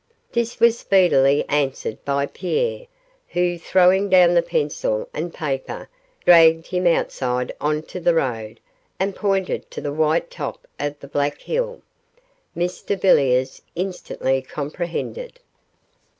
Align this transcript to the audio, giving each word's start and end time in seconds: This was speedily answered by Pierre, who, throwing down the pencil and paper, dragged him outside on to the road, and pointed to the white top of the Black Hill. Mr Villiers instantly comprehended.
This 0.31 0.59
was 0.59 0.79
speedily 0.79 1.45
answered 1.47 2.03
by 2.05 2.25
Pierre, 2.25 2.87
who, 3.27 3.59
throwing 3.59 4.09
down 4.09 4.33
the 4.33 4.41
pencil 4.41 5.07
and 5.13 5.31
paper, 5.31 5.89
dragged 6.25 6.65
him 6.65 6.87
outside 6.87 7.51
on 7.61 7.83
to 7.83 7.99
the 7.99 8.15
road, 8.15 8.59
and 8.99 9.15
pointed 9.15 9.69
to 9.69 9.79
the 9.79 9.93
white 9.93 10.31
top 10.31 10.67
of 10.79 10.99
the 11.01 11.07
Black 11.07 11.39
Hill. 11.41 11.83
Mr 12.57 12.99
Villiers 12.99 13.61
instantly 13.75 14.41
comprehended. 14.41 15.39